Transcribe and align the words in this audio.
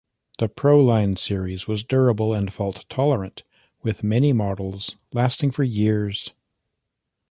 The 0.39 0.49
Pro-Line 0.49 1.15
series 1.17 1.67
was 1.67 1.83
durable 1.83 2.33
and 2.33 2.51
fault-tolerant, 2.51 3.43
with 3.83 4.03
many 4.03 4.33
models 4.33 4.95
lasting 5.13 5.51
for 5.51 5.63
years. 5.63 6.31